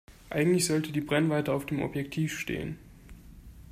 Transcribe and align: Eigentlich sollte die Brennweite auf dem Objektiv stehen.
Eigentlich 0.31 0.65
sollte 0.65 0.91
die 0.91 0.99
Brennweite 0.99 1.53
auf 1.53 1.67
dem 1.67 1.83
Objektiv 1.83 2.39
stehen. 2.39 2.79